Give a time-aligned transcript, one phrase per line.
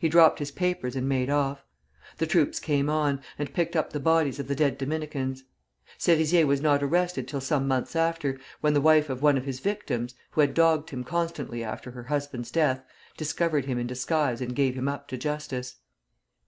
[0.00, 1.64] He dropped his papers and made off.
[2.18, 5.44] The troops came on, and picked up the bodies of the dead Dominicans.
[5.98, 9.60] Serizier was not arrested till some months after, when the wife of one of his
[9.60, 12.82] victims, who had dogged him constantly after her husband's death,
[13.16, 15.76] discovered him in disguise and gave him up to justice.